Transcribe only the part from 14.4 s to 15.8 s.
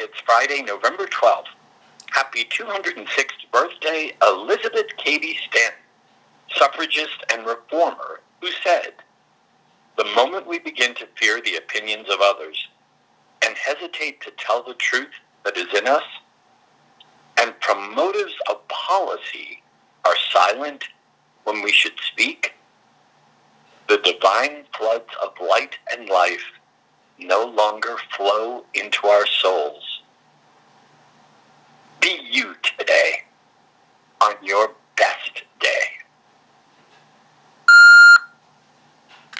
the truth that is